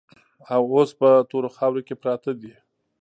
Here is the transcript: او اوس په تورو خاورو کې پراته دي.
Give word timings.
او 0.53 0.61
اوس 0.73 0.89
په 0.99 1.09
تورو 1.29 1.49
خاورو 1.55 1.81
کې 1.87 1.95
پراته 2.01 2.31
دي. 2.41 2.53